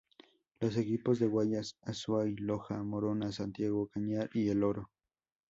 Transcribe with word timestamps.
Los 0.59 0.77
equipos 0.77 1.19
de 1.19 1.27
Guayas, 1.27 1.77
Azuay, 1.83 2.35
Loja, 2.35 2.81
Morona 2.81 3.31
Santiago, 3.31 3.87
Cañar 3.89 4.31
y 4.33 4.49
El 4.49 4.63
Oro. 4.63 4.89